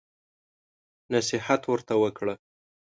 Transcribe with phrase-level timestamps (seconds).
[1.13, 2.33] نصيحت ورته وکړه.